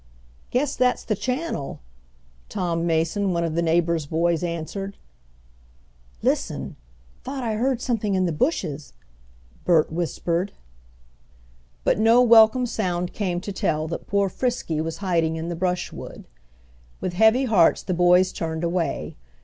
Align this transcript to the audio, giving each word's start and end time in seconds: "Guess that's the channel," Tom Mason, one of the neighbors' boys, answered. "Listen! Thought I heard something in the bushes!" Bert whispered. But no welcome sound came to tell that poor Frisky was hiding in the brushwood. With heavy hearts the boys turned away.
"Guess 0.49 0.77
that's 0.77 1.03
the 1.03 1.13
channel," 1.15 1.79
Tom 2.49 2.87
Mason, 2.87 3.33
one 3.33 3.43
of 3.43 3.53
the 3.53 3.61
neighbors' 3.61 4.07
boys, 4.07 4.43
answered. 4.43 4.97
"Listen! 6.23 6.75
Thought 7.23 7.43
I 7.43 7.53
heard 7.53 7.81
something 7.81 8.15
in 8.15 8.25
the 8.25 8.31
bushes!" 8.31 8.93
Bert 9.63 9.91
whispered. 9.91 10.53
But 11.83 11.99
no 11.99 12.19
welcome 12.23 12.65
sound 12.65 13.13
came 13.13 13.39
to 13.41 13.51
tell 13.53 13.87
that 13.89 14.07
poor 14.07 14.27
Frisky 14.27 14.81
was 14.81 14.97
hiding 15.05 15.35
in 15.35 15.49
the 15.49 15.55
brushwood. 15.55 16.27
With 16.99 17.13
heavy 17.13 17.45
hearts 17.45 17.83
the 17.83 17.93
boys 17.93 18.33
turned 18.33 18.63
away. 18.63 19.17